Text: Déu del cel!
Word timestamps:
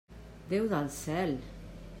Déu 0.53 0.65
del 0.71 0.89
cel! 0.97 1.37